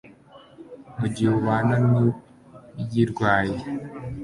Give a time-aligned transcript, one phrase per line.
[0.97, 3.57] mu gihe ubana n'uyirwaye.